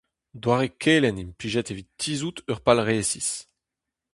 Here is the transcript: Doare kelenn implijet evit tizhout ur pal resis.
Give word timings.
Doare 0.41 0.69
kelenn 0.81 1.21
implijet 1.25 1.71
evit 1.71 1.89
tizhout 1.99 2.37
ur 2.51 2.59
pal 2.65 2.79
resis. 2.87 3.29